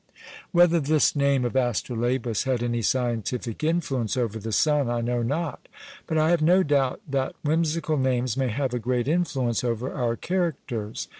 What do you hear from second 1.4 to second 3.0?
of Astrolabus had any